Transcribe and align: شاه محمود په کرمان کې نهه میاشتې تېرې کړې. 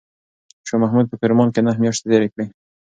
شاه 0.67 0.79
محمود 0.83 1.05
په 1.09 1.15
کرمان 1.21 1.49
کې 1.53 1.61
نهه 1.65 1.79
میاشتې 1.81 2.05
تېرې 2.11 2.27
کړې. 2.33 2.45